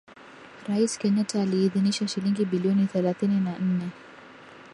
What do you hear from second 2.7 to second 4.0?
thelathini na nne